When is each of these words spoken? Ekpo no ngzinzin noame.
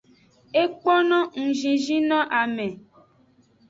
Ekpo 0.63 0.93
no 1.09 1.19
ngzinzin 1.41 2.03
noame. 2.09 2.67